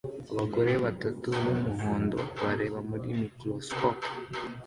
Abagore 0.31 0.71
batatu 0.83 1.27
b'umuhondo 1.43 2.19
bareba 2.41 2.79
muri 2.89 3.07
microscopes 3.21 4.09